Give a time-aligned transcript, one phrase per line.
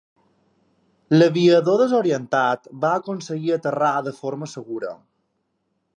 [1.15, 4.99] L'aviador desorientat va aconseguir aterrar de forma segura.